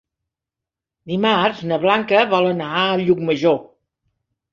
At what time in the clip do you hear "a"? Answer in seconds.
2.79-2.87